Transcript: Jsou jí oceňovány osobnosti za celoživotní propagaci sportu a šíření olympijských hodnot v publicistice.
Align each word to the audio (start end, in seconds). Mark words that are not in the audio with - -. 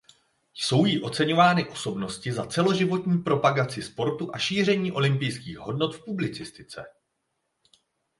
Jsou 0.53 0.85
jí 0.85 1.01
oceňovány 1.03 1.69
osobnosti 1.69 2.31
za 2.31 2.45
celoživotní 2.45 3.17
propagaci 3.23 3.81
sportu 3.81 4.35
a 4.35 4.37
šíření 4.37 4.91
olympijských 4.91 5.57
hodnot 5.59 5.95
v 5.95 6.05
publicistice. 6.05 6.85